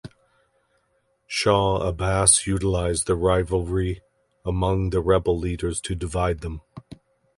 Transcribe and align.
Shah 1.27 1.77
Abbas 1.87 2.47
utilised 2.47 3.05
the 3.05 3.13
rivalry 3.15 4.01
among 4.43 4.89
the 4.89 4.99
rebel 4.99 5.37
leaders 5.37 5.79
to 5.81 5.93
divide 5.93 6.39
them. 6.39 6.61